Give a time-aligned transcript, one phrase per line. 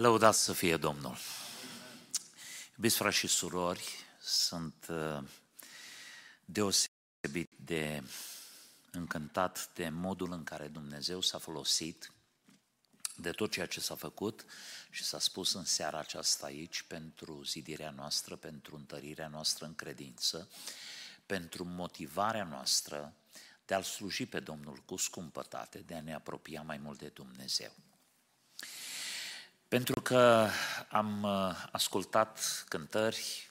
[0.00, 1.16] Lăudați să fie Domnul!
[2.76, 3.84] Iubiți frați și surori,
[4.20, 5.22] sunt uh,
[6.44, 8.02] deosebit de
[8.90, 12.12] încântat de modul în care Dumnezeu s-a folosit
[13.16, 14.44] de tot ceea ce s-a făcut
[14.90, 20.48] și s-a spus în seara aceasta aici pentru zidirea noastră, pentru întărirea noastră în credință,
[21.26, 23.14] pentru motivarea noastră
[23.66, 27.72] de a-L sluji pe Domnul cu scumpătate, de a ne apropia mai mult de Dumnezeu.
[29.70, 30.48] Pentru că
[30.88, 33.50] am uh, ascultat cântări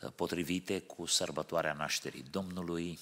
[0.00, 2.98] uh, potrivite cu sărbătoarea nașterii Domnului,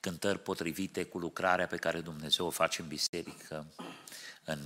[0.00, 3.66] cântări potrivite cu lucrarea pe care Dumnezeu o face în biserică,
[4.44, 4.58] în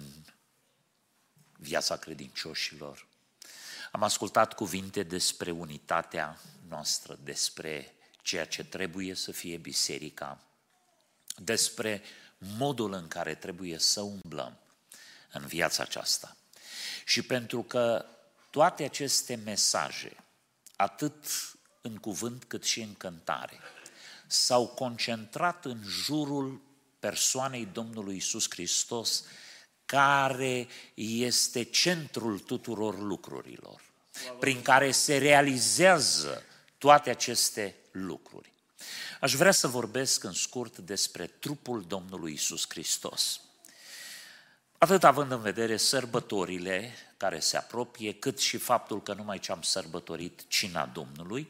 [1.58, 3.06] viața credincioșilor.
[3.92, 10.40] Am ascultat cuvinte despre unitatea noastră, despre ceea ce trebuie să fie biserica,
[11.36, 12.02] despre
[12.38, 14.58] modul în care trebuie să umblăm
[15.38, 16.36] în viața aceasta.
[17.04, 18.04] Și pentru că
[18.50, 20.16] toate aceste mesaje,
[20.76, 21.14] atât
[21.80, 23.58] în cuvânt cât și în cântare,
[24.26, 26.60] s-au concentrat în jurul
[27.00, 29.24] persoanei Domnului Isus Hristos,
[29.86, 33.82] care este centrul tuturor lucrurilor,
[34.40, 36.42] prin care se realizează
[36.78, 38.52] toate aceste lucruri.
[39.20, 43.40] Aș vrea să vorbesc în scurt despre trupul Domnului Isus Hristos.
[44.78, 49.62] Atât având în vedere sărbătorile care se apropie, cât și faptul că numai ce am
[49.62, 51.48] sărbătorit cina Domnului.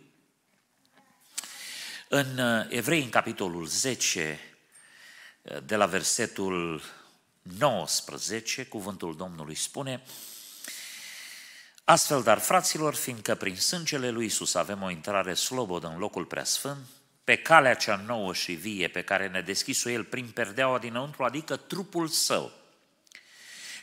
[2.08, 4.40] În uh, Evrei, în capitolul 10,
[5.42, 6.82] uh, de la versetul
[7.42, 10.02] 19, cuvântul Domnului spune
[11.84, 16.86] Astfel, dar, fraților, fiindcă prin sângele lui Isus avem o intrare slobodă în locul preasfânt,
[17.24, 21.56] pe calea cea nouă și vie pe care ne deschis-o El prin perdeaua dinăuntru, adică
[21.56, 22.52] trupul Său,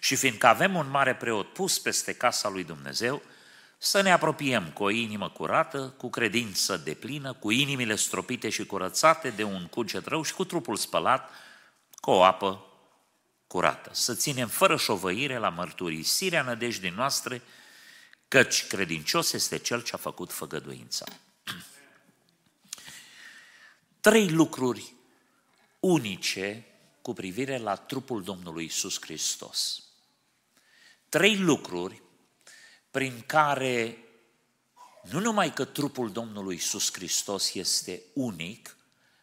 [0.04, 3.22] și fiindcă avem un mare preot pus peste casa lui Dumnezeu,
[3.78, 9.30] să ne apropiem cu o inimă curată, cu credință deplină, cu inimile stropite și curățate
[9.30, 11.30] de un cuget rău și cu trupul spălat
[12.00, 12.66] cu o apă
[13.48, 13.90] curată.
[13.94, 17.42] Să ținem fără șovăire la mărturisirea nădejdii noastre,
[18.28, 21.06] căci credincios este cel ce a făcut făgăduința.
[24.00, 24.94] Trei lucruri
[25.80, 26.66] unice
[27.02, 29.86] cu privire la trupul Domnului Isus Hristos
[31.12, 32.02] trei lucruri
[32.92, 33.98] prin care
[35.02, 38.78] nu numai că trupul Domnului Iisus Hristos este unic,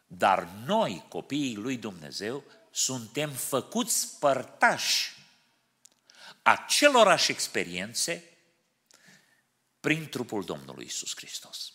[0.07, 5.15] dar noi, copiii lui Dumnezeu, suntem făcuți părtași
[6.41, 8.37] acelorași experiențe
[9.79, 11.73] prin trupul Domnului Iisus Hristos.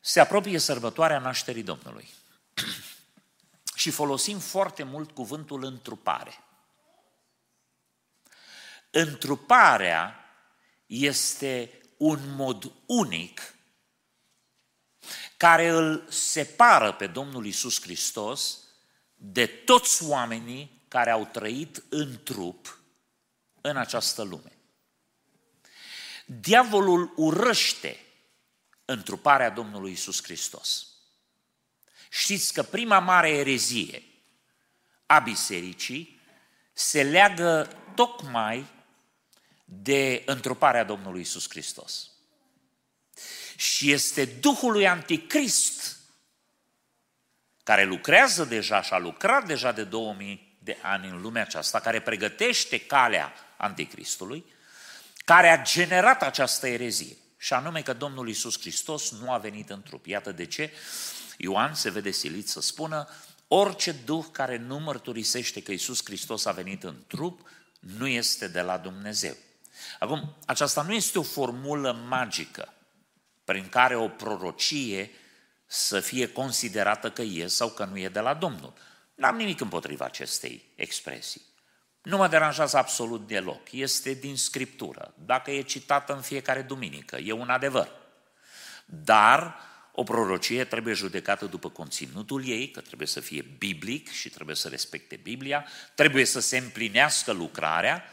[0.00, 2.08] Se apropie sărbătoarea nașterii Domnului
[3.80, 6.45] și folosim foarte mult cuvântul întrupare.
[8.98, 10.24] Întruparea
[10.86, 13.54] este un mod unic
[15.36, 18.58] care îl separă pe Domnul Isus Hristos
[19.14, 22.78] de toți oamenii care au trăit în trup
[23.60, 24.52] în această lume.
[26.26, 27.96] Diavolul urăște
[28.84, 30.86] întruparea Domnului Isus Hristos.
[32.10, 34.02] Știți că prima mare erezie
[35.06, 36.20] a bisericii
[36.72, 38.74] se leagă tocmai
[39.68, 42.10] de întruparea Domnului Isus Hristos.
[43.56, 45.96] Și este Duhul lui Anticrist,
[47.62, 52.00] care lucrează deja și a lucrat deja de 2000 de ani în lumea aceasta, care
[52.00, 54.44] pregătește calea Anticristului,
[55.24, 57.16] care a generat această erezie.
[57.38, 60.06] Și anume că Domnul Isus Hristos nu a venit în trup.
[60.06, 60.72] Iată de ce
[61.36, 63.08] Ioan se vede silit să spună
[63.48, 67.48] orice duh care nu mărturisește că Isus Hristos a venit în trup,
[67.80, 69.36] nu este de la Dumnezeu.
[69.98, 72.72] Acum, aceasta nu este o formulă magică
[73.44, 75.10] prin care o prorocie
[75.66, 78.72] să fie considerată că e sau că nu e de la Domnul.
[79.14, 81.42] N-am nimic împotriva acestei expresii.
[82.02, 83.72] Nu mă deranjează absolut deloc.
[83.72, 85.14] Este din Scriptură.
[85.24, 87.90] Dacă e citată în fiecare duminică, e un adevăr.
[88.84, 89.56] Dar
[89.92, 94.68] o prorocie trebuie judecată după conținutul ei, că trebuie să fie biblic și trebuie să
[94.68, 98.04] respecte Biblia, trebuie să se împlinească lucrarea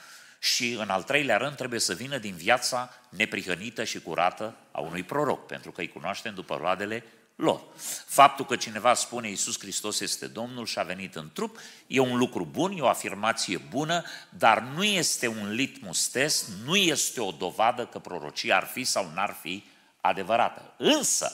[0.44, 5.04] și, în al treilea rând, trebuie să vină din viața neprihănită și curată a unui
[5.04, 7.04] proroc, pentru că îi cunoaștem după roadele
[7.36, 7.62] lor.
[8.06, 12.18] Faptul că cineva spune Iisus Hristos este Domnul și a venit în trup e un
[12.18, 17.32] lucru bun, e o afirmație bună, dar nu este un litmus test, nu este o
[17.32, 19.64] dovadă că prorocia ar fi sau n-ar fi
[20.02, 20.74] adevărată.
[20.78, 21.32] Însă,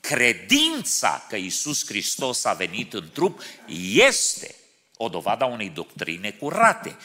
[0.00, 3.42] credința că Iisus Hristos a venit în trup
[3.92, 4.54] este
[4.96, 6.96] o dovadă a unei doctrine curate.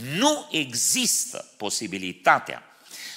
[0.00, 2.62] Nu există posibilitatea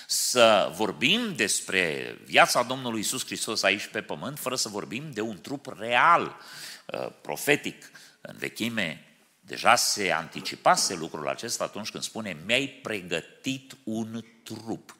[0.07, 5.41] să vorbim despre viața Domnului Isus Hristos aici pe pământ fără să vorbim de un
[5.41, 6.37] trup real,
[6.85, 7.91] uh, profetic.
[8.21, 9.05] În vechime
[9.39, 14.95] deja se anticipase lucrul acesta atunci când spune mi-ai pregătit un trup.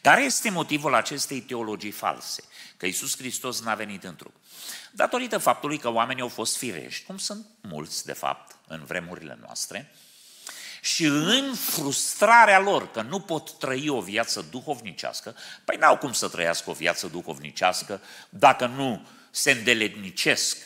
[0.00, 2.42] Care este motivul acestei teologii false?
[2.76, 4.34] Că Isus Hristos n-a venit în trup.
[4.90, 9.94] Datorită faptului că oamenii au fost firești, cum sunt mulți, de fapt, în vremurile noastre,
[10.84, 16.28] și în frustrarea lor că nu pot trăi o viață duhovnicească, păi n-au cum să
[16.28, 20.56] trăiască o viață duhovnicească dacă nu se îndeletnicesc,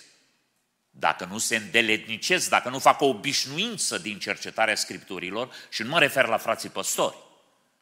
[0.90, 5.98] dacă nu se îndeletnicesc, dacă nu fac o obișnuință din cercetarea Scripturilor, și nu mă
[5.98, 7.16] refer la frații păstori,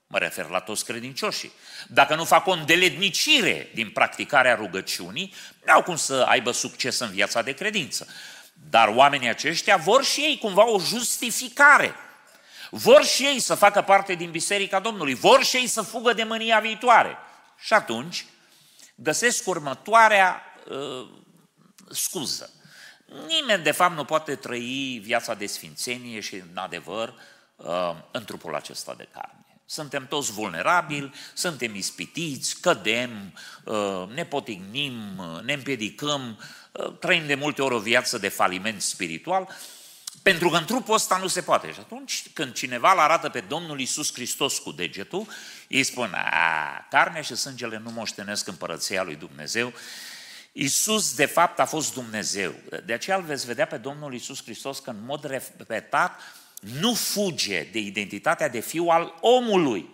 [0.07, 1.53] mă refer la toți credincioșii.
[1.89, 5.35] Dacă nu fac o îndeletnicire din practicarea rugăciunii,
[5.65, 8.07] n-au cum să aibă succes în viața de credință.
[8.71, 11.95] Dar oamenii aceștia vor și ei cumva o justificare
[12.76, 16.25] vor și ei să facă parte din Biserica Domnului, vor și ei să fugă de
[16.25, 17.17] mânia viitoare.
[17.59, 18.26] Și atunci
[18.94, 21.09] găsesc următoarea uh,
[21.91, 22.50] scuză.
[23.26, 27.15] Nimeni, de fapt, nu poate trăi viața de sfințenie și, în adevăr,
[27.56, 29.47] uh, în trupul acesta de carne.
[29.67, 33.35] Suntem toți vulnerabili, suntem ispitiți, cădem,
[33.65, 36.38] uh, ne potignim, uh, ne împiedicăm,
[36.73, 39.49] uh, trăim de multe ori o viață de faliment spiritual
[40.25, 41.73] pentru că în trupul ăsta nu se poate.
[41.73, 45.26] Și atunci când cineva îl arată pe Domnul Isus Hristos cu degetul,
[45.69, 49.73] ei spun, a, carnea și sângele nu moștenesc împărăția lui Dumnezeu.
[50.53, 52.55] Isus, de fapt, a fost Dumnezeu.
[52.85, 56.21] De aceea îl veți vedea pe Domnul Isus Hristos că în mod repetat
[56.59, 59.88] nu fuge de identitatea de fiu al omului.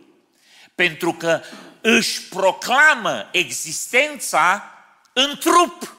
[0.75, 1.41] Pentru că
[1.81, 4.73] își proclamă existența
[5.12, 5.97] în trup.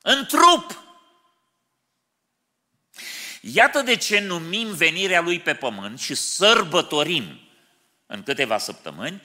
[0.00, 0.81] În trup.
[3.44, 7.40] Iată de ce numim venirea lui pe pământ și sărbătorim
[8.06, 9.22] în câteva săptămâni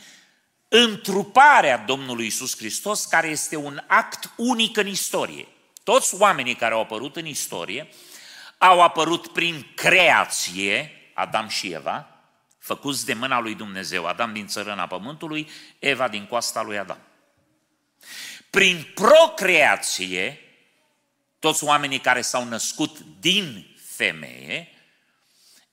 [0.68, 5.48] întruparea Domnului Isus Hristos, care este un act unic în istorie.
[5.84, 7.88] Toți oamenii care au apărut în istorie
[8.58, 12.08] au apărut prin creație, Adam și Eva,
[12.60, 15.50] făcuți de mâna lui Dumnezeu, Adam din țărâna pământului,
[15.80, 17.00] Eva din coasta lui Adam.
[18.50, 20.40] Prin procreație,
[21.40, 24.72] toți oamenii care s-au născut din femeie,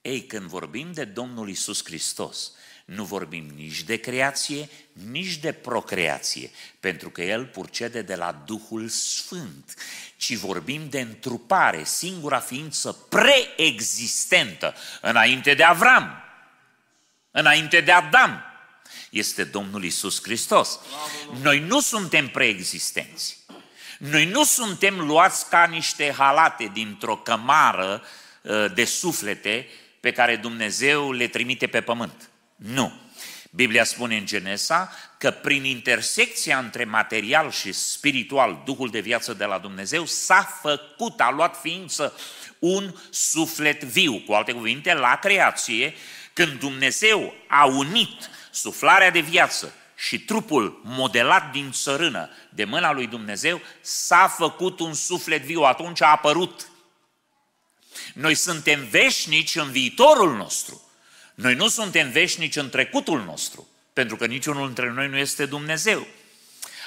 [0.03, 2.53] ei, când vorbim de Domnul Isus Hristos,
[2.85, 6.51] nu vorbim nici de creație, nici de procreație,
[6.81, 9.75] pentru că El purcede de la Duhul Sfânt,
[10.17, 16.23] ci vorbim de întrupare, singura ființă preexistentă înainte de Avram,
[17.31, 18.43] înainte de Adam,
[19.11, 20.79] este Domnul Isus Hristos.
[21.41, 23.39] Noi nu suntem preexistenți.
[24.11, 28.03] Noi nu suntem luați ca niște halate dintr-o cămară
[28.43, 29.67] uh, de suflete
[30.01, 32.31] pe care Dumnezeu le trimite pe pământ.
[32.57, 32.93] Nu.
[33.51, 39.45] Biblia spune în Genesa că prin intersecția între material și spiritual, Duhul de viață de
[39.45, 42.19] la Dumnezeu, s-a făcut, a luat ființă
[42.59, 44.23] un suflet viu.
[44.27, 45.95] Cu alte cuvinte, la creație,
[46.33, 53.07] când Dumnezeu a unit suflarea de viață și trupul modelat din țărână de mâna lui
[53.07, 56.69] Dumnezeu, s-a făcut un suflet viu, atunci a apărut.
[58.15, 60.83] Noi suntem veșnici în viitorul nostru.
[61.35, 66.07] Noi nu suntem veșnici în trecutul nostru, pentru că niciunul dintre noi nu este Dumnezeu.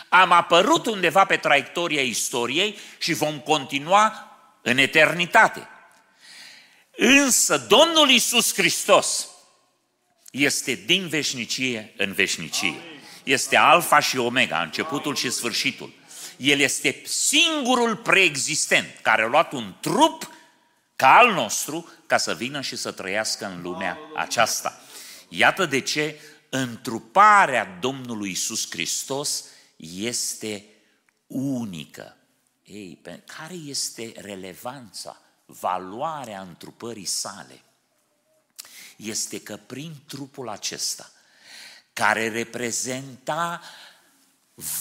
[0.09, 5.67] Am apărut undeva pe traiectoria istoriei și vom continua în eternitate.
[6.95, 9.27] Însă Domnul Isus Hristos
[10.31, 12.96] este din veșnicie în veșnicie
[13.27, 15.93] este alfa și omega, începutul și sfârșitul.
[16.37, 20.31] El este singurul preexistent care a luat un trup
[20.95, 24.81] ca al nostru ca să vină și să trăiască în lumea aceasta.
[25.29, 26.19] Iată de ce
[26.49, 29.43] întruparea Domnului Isus Hristos
[29.77, 30.65] este
[31.27, 32.17] unică.
[32.63, 37.61] Ei, pe care este relevanța, valoarea întrupării sale?
[38.95, 41.11] Este că prin trupul acesta
[41.97, 43.61] care reprezenta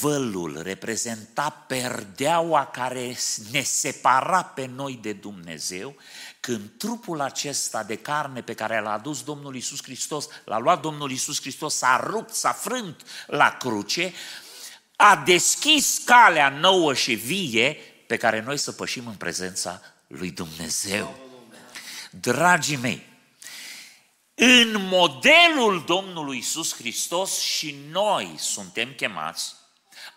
[0.00, 3.16] vălul, reprezenta perdeaua care
[3.50, 5.96] ne separa pe noi de Dumnezeu,
[6.40, 11.10] când trupul acesta de carne pe care l-a adus Domnul Isus Hristos, l-a luat Domnul
[11.10, 14.12] Isus Hristos, s-a rupt, s-a frânt la cruce,
[14.96, 21.16] a deschis calea nouă și vie pe care noi să pășim în prezența lui Dumnezeu.
[22.10, 23.15] Dragii mei,
[24.38, 29.54] în modelul Domnului Isus Hristos și noi suntem chemați,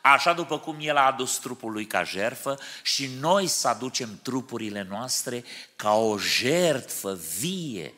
[0.01, 4.87] așa după cum El a adus trupul Lui ca jerfă și noi să aducem trupurile
[4.89, 5.43] noastre
[5.75, 7.93] ca o jertfă vie,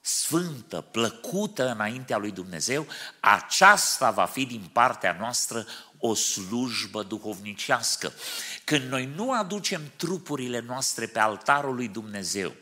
[0.00, 2.86] sfântă, plăcută înaintea lui Dumnezeu,
[3.20, 5.66] aceasta va fi din partea noastră
[5.98, 8.12] o slujbă duhovnicească.
[8.64, 12.52] Când noi nu aducem trupurile noastre pe altarul lui Dumnezeu,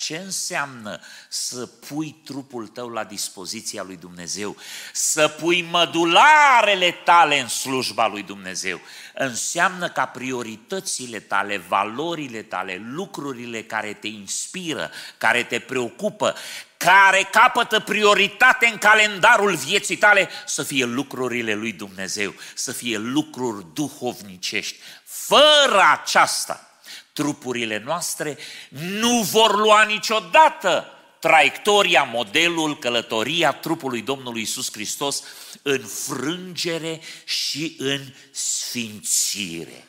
[0.00, 4.56] ce înseamnă să pui trupul tău la dispoziția lui Dumnezeu?
[4.92, 8.80] Să pui mădularele tale în slujba lui Dumnezeu.
[9.14, 16.36] Înseamnă ca prioritățile tale, valorile tale, lucrurile care te inspiră, care te preocupă,
[16.76, 23.66] care capătă prioritate în calendarul vieții tale, să fie lucrurile lui Dumnezeu, să fie lucruri
[23.74, 24.76] duhovnicești.
[25.04, 26.69] Fără aceasta,
[27.12, 28.38] trupurile noastre
[28.68, 30.86] nu vor lua niciodată
[31.20, 35.22] traiectoria, modelul, călătoria trupului Domnului Isus Hristos
[35.62, 38.00] în frângere și în
[38.30, 39.84] sfințire.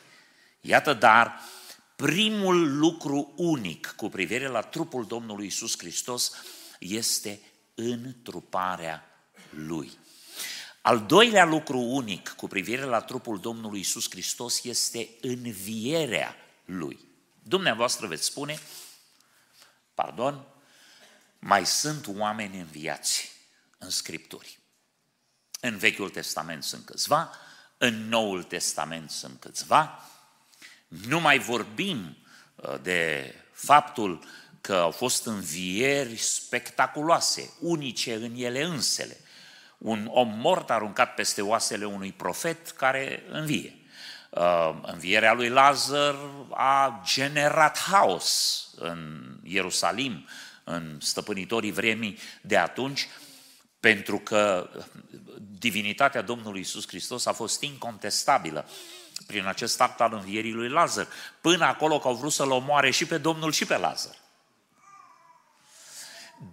[0.61, 1.39] Iată dar,
[1.95, 6.31] primul lucru unic cu privire la trupul Domnului Isus Hristos
[6.79, 7.39] este
[7.75, 9.05] întruparea
[9.49, 9.91] Lui.
[10.81, 16.35] Al doilea lucru unic cu privire la trupul Domnului Isus Hristos este învierea
[16.65, 17.10] Lui.
[17.51, 18.59] Dumneavoastră veți spune,
[19.93, 20.45] pardon,
[21.39, 23.31] mai sunt oameni înviați
[23.77, 24.59] în Scripturi.
[25.59, 27.35] În Vechiul Testament sunt câțiva,
[27.77, 30.09] în Noul Testament sunt câțiva.
[30.87, 32.17] Nu mai vorbim
[32.55, 34.23] uh, de faptul
[34.61, 39.17] că au fost învieri spectaculoase, unice în ele însele.
[39.77, 43.80] Un om mort aruncat peste oasele unui profet care învie.
[44.31, 46.15] Uh, învierea lui Lazar
[46.49, 50.27] a generat haos în Ierusalim,
[50.63, 53.07] în stăpânitorii vremii de atunci,
[53.79, 54.69] pentru că
[55.59, 58.69] divinitatea Domnului Isus Hristos a fost incontestabilă
[59.27, 61.07] prin acest act al învierii lui Lazar,
[61.41, 64.15] până acolo că au vrut să-l omoare și pe Domnul și pe Lazar.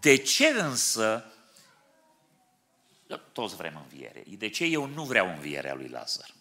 [0.00, 1.32] De ce însă
[3.32, 4.24] toți vrem înviere.
[4.38, 6.36] De ce eu nu vreau învierea lui Lazar?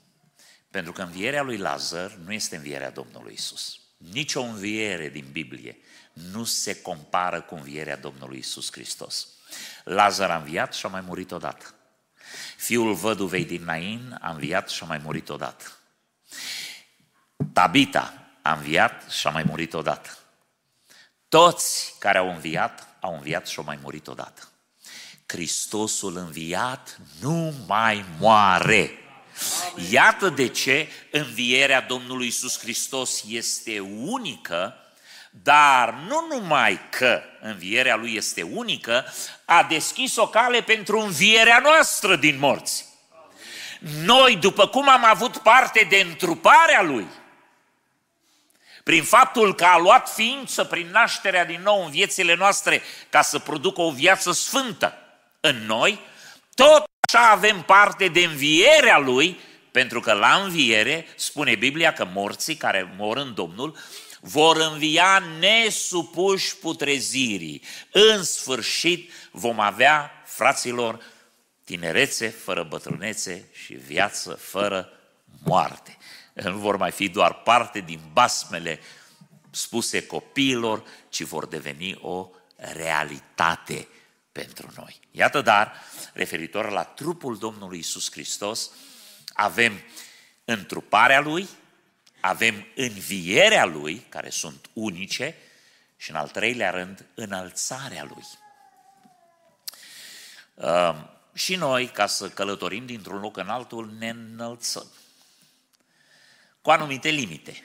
[0.72, 3.80] Pentru că învierea lui Lazar nu este învierea Domnului Isus.
[3.98, 5.78] Nici o înviere din Biblie
[6.14, 9.28] nu se compară cu învierea Domnului Isus Hristos.
[9.84, 11.74] Lazar a înviat și a mai murit odată.
[12.58, 15.66] Fiul văduvei din Nain a înviat și a mai murit odată.
[17.54, 20.10] Tabita a înviat și a mai murit odată.
[21.30, 24.42] Toți care au înviat, au înviat și au mai murit odată.
[25.26, 28.92] Hristosul înviat nu mai moare.
[29.90, 34.76] Iată de ce învierea Domnului Isus Hristos este unică,
[35.32, 39.06] dar nu numai că învierea Lui este unică,
[39.46, 42.86] a deschis o cale pentru învierea noastră din morți.
[43.80, 47.08] Noi, după cum am avut parte de întruparea Lui,
[48.84, 53.40] prin faptul că a luat ființă prin nașterea din nou în viețile noastre ca să
[53.40, 54.98] producă o viață sfântă
[55.40, 56.00] în noi,
[56.56, 56.84] tot
[57.14, 59.40] așa avem parte de învierea Lui,
[59.72, 63.78] pentru că la înviere spune Biblia că morții care mor în Domnul
[64.20, 67.64] vor învia nesupuși putrezirii.
[67.92, 71.00] În sfârșit vom avea, fraților,
[71.64, 74.90] tinerețe fără bătrânețe și viață fără
[75.44, 75.98] moarte.
[76.34, 78.80] Nu vor mai fi doar parte din basmele
[79.52, 83.88] spuse copiilor, ci vor deveni o realitate
[84.32, 85.00] pentru noi.
[85.12, 85.74] Iată dar,
[86.18, 88.72] referitor la trupul Domnului Isus Hristos,
[89.34, 89.80] avem
[90.46, 91.48] întruparea Lui,
[92.20, 95.36] avem învierea Lui, care sunt unice,
[95.98, 98.24] și în al treilea rând, înălțarea Lui.
[100.54, 100.96] Uh,
[101.34, 104.88] și noi, ca să călătorim dintr-un loc în altul, ne înălțăm.
[106.62, 107.64] Cu anumite limite.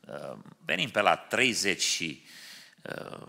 [0.00, 2.24] Uh, venim pe la 30 și
[2.82, 3.26] uh,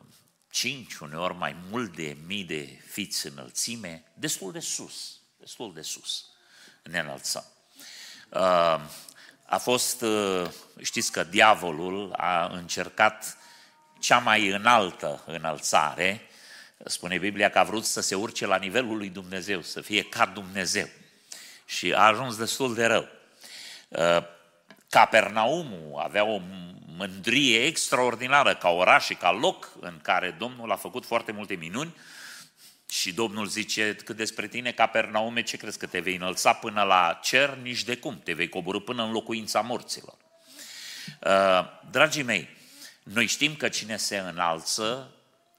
[0.51, 6.25] 5, uneori mai mult de mii de fiți înălțime, destul de sus, destul de sus
[6.83, 7.45] ne înălțăm.
[8.29, 8.81] Uh,
[9.45, 10.49] a fost, uh,
[10.81, 13.37] știți că diavolul a încercat
[13.99, 16.21] cea mai înaltă înălțare,
[16.85, 20.25] spune Biblia că a vrut să se urce la nivelul lui Dumnezeu, să fie ca
[20.25, 20.87] Dumnezeu.
[21.65, 23.07] Și a ajuns destul de rău.
[24.91, 26.41] Uh, Capernaumul avea o
[26.97, 31.95] mândrie extraordinară ca oraș și ca loc în care Domnul a făcut foarte multe minuni
[32.89, 37.19] și Domnul zice că despre tine, Capernaume, ce crezi că te vei înălța până la
[37.23, 37.49] cer?
[37.49, 40.15] Nici de cum, te vei coborâ până în locuința morților.
[41.19, 42.49] Uh, dragii mei,
[43.03, 45.11] noi știm că cine se înalță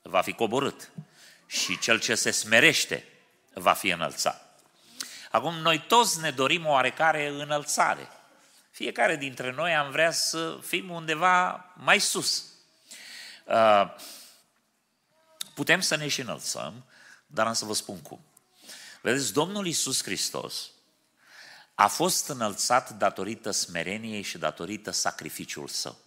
[0.03, 0.91] va fi coborât
[1.47, 3.05] și cel ce se smerește
[3.53, 4.61] va fi înălțat.
[5.31, 8.09] Acum, noi toți ne dorim oarecare înălțare.
[8.73, 12.45] Fiecare dintre noi am vrea să fim undeva mai sus.
[13.45, 13.95] Uh,
[15.55, 16.85] putem să ne și înălțăm,
[17.27, 18.25] dar am să vă spun cum.
[19.01, 20.71] Vedeți, Domnul Iisus Hristos
[21.75, 25.99] a fost înălțat datorită smereniei și datorită sacrificiul său.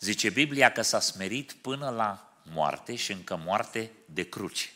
[0.00, 4.68] Zice Biblia că s-a smerit până la moarte și încă moarte de cruce.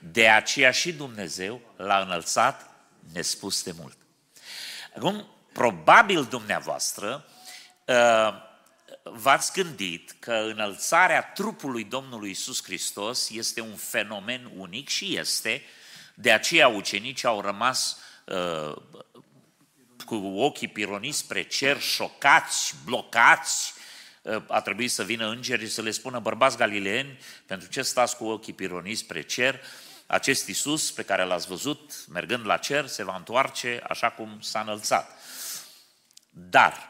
[0.00, 2.70] De aceea și Dumnezeu l-a înălțat
[3.12, 3.96] nespus de mult.
[4.96, 7.24] Acum, probabil dumneavoastră
[7.84, 8.48] uh,
[9.02, 15.62] v-ați gândit că înălțarea trupului Domnului Isus Hristos este un fenomen unic și este,
[16.14, 18.76] de aceea ucenicii au rămas uh,
[20.06, 23.72] cu ochii pironiți spre cer, șocați, blocați,
[24.22, 28.24] uh, a trebuit să vină îngeri să le spună, bărbați galileeni, pentru ce stați cu
[28.24, 29.60] ochii pironiți spre cer?
[30.06, 34.60] Acest Isus pe care l-ați văzut mergând la cer se va întoarce așa cum s-a
[34.60, 35.18] înălțat.
[36.30, 36.88] Dar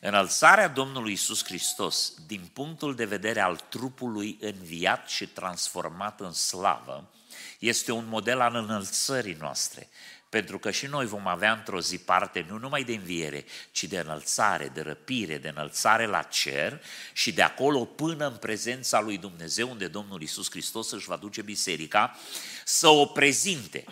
[0.00, 7.10] înălțarea Domnului Isus Hristos, din punctul de vedere al trupului înviat și transformat în slavă,
[7.58, 9.88] este un model al înălțării noastre.
[10.28, 13.98] Pentru că și noi vom avea într-o zi parte nu numai de înviere, ci de
[13.98, 16.82] înălțare, de răpire, de înălțare la cer
[17.12, 21.42] și de acolo până în prezența lui Dumnezeu, unde Domnul Isus Hristos își va duce
[21.42, 22.16] biserica,
[22.64, 23.84] să o prezinte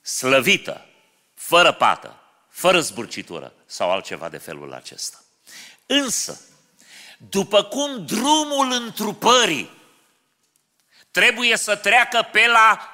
[0.00, 0.86] slăvită,
[1.34, 2.20] fără pată,
[2.56, 5.24] fără zburcitură sau altceva de felul acesta.
[5.86, 6.40] Însă,
[7.16, 9.70] după cum drumul întrupării
[11.10, 12.90] trebuie să treacă pe la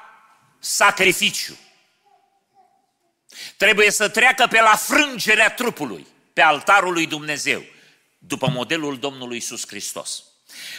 [0.59, 1.59] sacrificiu,
[3.57, 7.63] trebuie să treacă pe la frângerea trupului, pe altarul lui Dumnezeu,
[8.19, 10.25] după modelul Domnului Isus Hristos.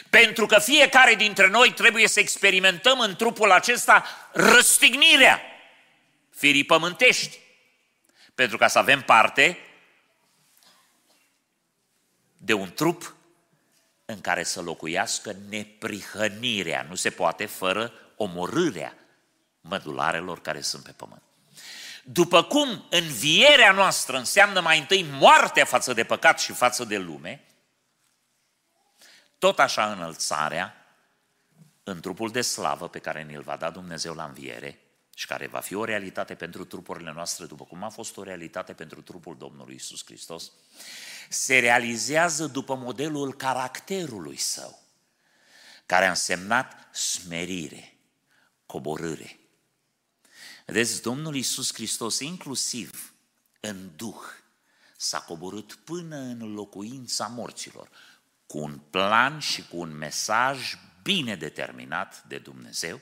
[0.09, 5.41] Pentru că fiecare dintre noi trebuie să experimentăm în trupul acesta răstignirea
[6.29, 7.41] firii pământești,
[8.35, 9.57] pentru ca să avem parte
[12.37, 13.15] de un trup
[14.05, 16.85] în care să locuiască neprihănirea.
[16.89, 18.93] Nu se poate fără omorârea
[19.61, 21.21] mădularelor care sunt pe pământ.
[22.03, 27.43] După cum învierea noastră înseamnă mai întâi moartea față de păcat și față de lume,
[29.37, 30.75] tot așa înălțarea
[31.83, 34.79] în trupul de slavă pe care ne-l va da Dumnezeu la înviere
[35.13, 38.73] și care va fi o realitate pentru trupurile noastre, după cum a fost o realitate
[38.73, 40.51] pentru trupul Domnului Isus Hristos,
[41.29, 44.79] se realizează după modelul caracterului său,
[45.85, 47.97] care a însemnat smerire,
[48.65, 49.39] coborâre.
[50.65, 53.13] Vedeți, Domnul Isus Hristos, inclusiv
[53.59, 54.21] în Duh,
[54.97, 57.89] s-a coborât până în locuința morților,
[58.45, 62.99] cu un plan și cu un mesaj bine determinat de Dumnezeu,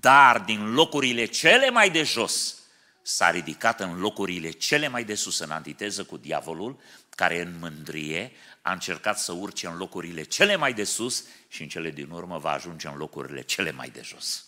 [0.00, 2.56] dar din locurile cele mai de jos
[3.02, 8.32] s-a ridicat în locurile cele mai de sus, în antiteză cu diavolul, care în mândrie
[8.62, 12.38] a încercat să urce în locurile cele mai de sus și în cele din urmă
[12.38, 14.44] va ajunge în locurile cele mai de jos.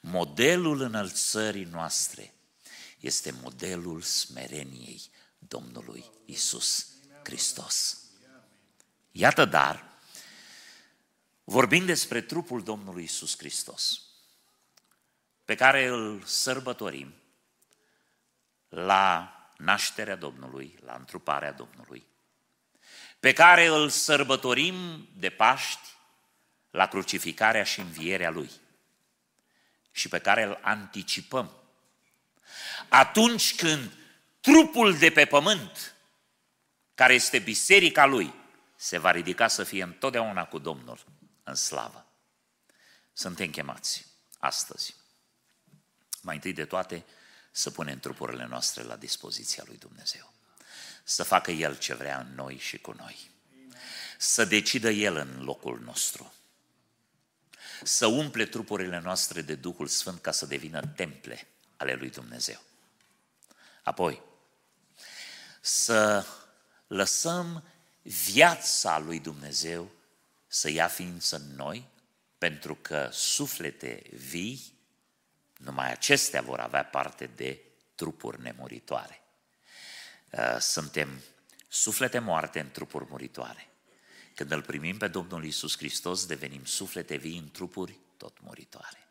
[0.00, 2.34] Modelul înălțării noastre
[3.00, 5.00] este modelul smereniei
[5.38, 6.86] Domnului Isus
[7.22, 8.02] Hristos.
[9.12, 9.87] Iată dar,
[11.48, 14.02] vorbind despre trupul Domnului Isus Hristos,
[15.44, 17.14] pe care îl sărbătorim
[18.68, 22.06] la nașterea Domnului, la întruparea Domnului,
[23.20, 25.88] pe care îl sărbătorim de Paști
[26.70, 28.50] la crucificarea și învierea Lui
[29.90, 31.52] și pe care îl anticipăm.
[32.88, 33.92] Atunci când
[34.40, 35.94] trupul de pe pământ,
[36.94, 38.34] care este biserica Lui,
[38.76, 41.16] se va ridica să fie întotdeauna cu Domnul
[41.48, 42.06] în slavă.
[43.12, 44.06] Suntem chemați
[44.38, 44.94] astăzi.
[46.22, 47.04] Mai întâi de toate,
[47.50, 50.32] să punem trupurile noastre la dispoziția lui Dumnezeu.
[51.04, 53.30] Să facă El ce vrea în noi și cu noi.
[54.18, 56.32] Să decidă El în locul nostru.
[57.82, 62.60] Să umple trupurile noastre de Duhul Sfânt ca să devină temple ale lui Dumnezeu.
[63.82, 64.22] Apoi,
[65.60, 66.26] să
[66.86, 67.64] lăsăm
[68.02, 69.90] viața lui Dumnezeu
[70.48, 71.88] să ia ființă în noi,
[72.38, 74.78] pentru că suflete vii,
[75.56, 77.60] numai acestea vor avea parte de
[77.94, 79.22] trupuri nemuritoare.
[80.30, 81.22] Uh, suntem
[81.68, 83.68] suflete moarte în trupuri muritoare.
[84.34, 89.08] Când îl primim pe Domnul Isus Hristos, devenim suflete vii în trupuri tot muritoare.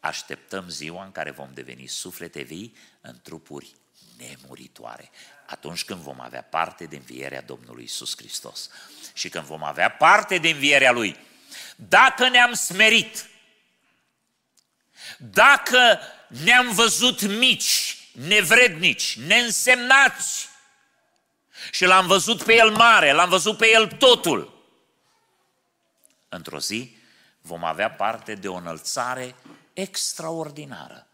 [0.00, 3.74] Așteptăm ziua în care vom deveni suflete vii în trupuri
[4.16, 5.10] nemuritoare,
[5.46, 8.70] atunci când vom avea parte de învierea Domnului Isus Hristos.
[9.12, 11.16] Și când vom avea parte de învierea Lui,
[11.76, 13.28] dacă ne-am smerit,
[15.18, 20.48] Dacă ne-am văzut mici, nevrednici, neînsemnați,
[21.70, 24.66] și l-am văzut pe el mare, l-am văzut pe el totul,
[26.28, 26.96] într-o zi
[27.40, 29.34] vom avea parte de o înălțare
[29.72, 31.06] extraordinară.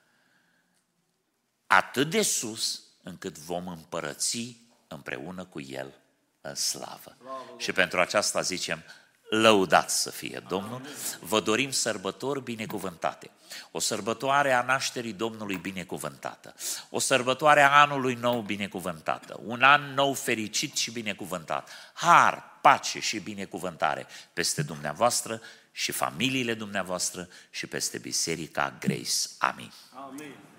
[1.76, 4.56] Atât de sus încât vom împărăți
[4.88, 5.92] împreună cu El
[6.40, 7.16] în slavă.
[7.56, 8.82] Și pentru aceasta zicem,
[9.30, 10.82] lăudat să fie Domnul,
[11.20, 13.30] vă dorim sărbători binecuvântate.
[13.70, 16.54] O sărbătoare a nașterii Domnului binecuvântată.
[16.90, 19.40] O sărbătoare a anului nou binecuvântată.
[19.44, 21.68] Un an nou fericit și binecuvântat.
[21.92, 25.40] Har, pace și binecuvântare peste dumneavoastră
[25.72, 29.28] și familiile dumneavoastră și peste Biserica Grace.
[29.38, 29.72] Amin.
[29.94, 30.51] Amin.